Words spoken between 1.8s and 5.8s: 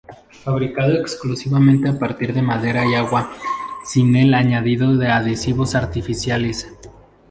a partir de madera y agua, sin el añadido de adhesivos